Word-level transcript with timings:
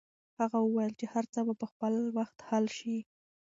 هغه 0.39 0.57
وویل 0.61 0.93
چې 0.99 1.05
هر 1.13 1.25
څه 1.33 1.39
به 1.45 1.53
په 1.61 1.65
خپل 1.71 1.93
وخت 2.17 2.37
حل 2.49 2.65
شي. 2.77 2.97